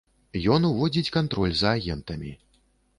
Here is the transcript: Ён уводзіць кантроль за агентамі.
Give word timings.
Ён 0.55 0.65
уводзіць 0.69 1.13
кантроль 1.19 1.57
за 1.63 1.77
агентамі. 1.77 2.37